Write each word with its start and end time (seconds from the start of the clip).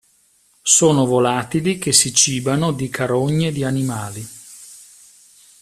Sono 0.63 1.05
volatili 1.05 1.77
che 1.77 1.93
si 1.93 2.11
cibano 2.11 2.71
di 2.71 2.89
carogne 2.89 3.51
di 3.51 3.63
animali. 3.63 4.27